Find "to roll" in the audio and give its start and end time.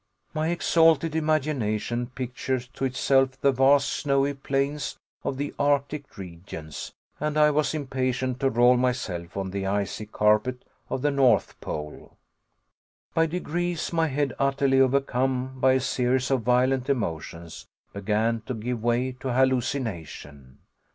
8.39-8.77